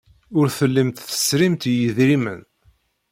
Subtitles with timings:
[0.39, 2.41] Ur tellimt tesrimt i yedrimen.